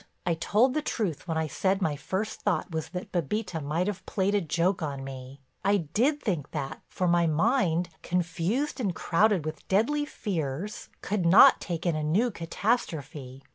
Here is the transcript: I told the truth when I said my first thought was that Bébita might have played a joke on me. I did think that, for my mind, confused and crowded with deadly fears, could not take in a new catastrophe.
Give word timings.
I 0.25 0.33
told 0.33 0.73
the 0.73 0.81
truth 0.81 1.27
when 1.27 1.37
I 1.37 1.45
said 1.45 1.79
my 1.79 1.95
first 1.95 2.41
thought 2.41 2.71
was 2.71 2.89
that 2.89 3.11
Bébita 3.11 3.61
might 3.63 3.85
have 3.85 4.03
played 4.07 4.33
a 4.33 4.41
joke 4.41 4.81
on 4.81 5.03
me. 5.03 5.41
I 5.63 5.77
did 5.77 6.19
think 6.19 6.49
that, 6.53 6.81
for 6.89 7.07
my 7.07 7.27
mind, 7.27 7.89
confused 8.01 8.79
and 8.79 8.95
crowded 8.95 9.45
with 9.45 9.67
deadly 9.67 10.05
fears, 10.05 10.89
could 11.01 11.23
not 11.23 11.61
take 11.61 11.85
in 11.85 11.95
a 11.95 12.01
new 12.01 12.31
catastrophe. 12.31 13.43